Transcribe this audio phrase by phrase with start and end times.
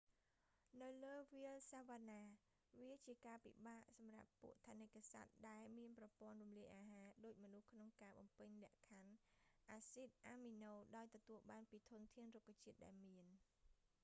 [0.81, 2.21] នៅលើវាលសាវ៉ាណា
[2.79, 9.15] វាជាការពិបាកសម្រាប់ពួកថនិកសត្វដែលមានប្រព័ន្ធរំលាយអាហារដូចមនុស្សក្នុងការបំពេញលក្ខខណ្ឌ
[9.71, 13.27] អាស៊ីដអាមីណូដោយទទួលបានពីធនធានរុក្ខជាតិដែលមាន